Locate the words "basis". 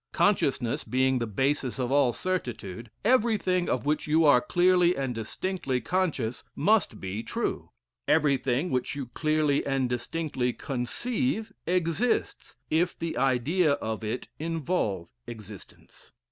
1.27-1.77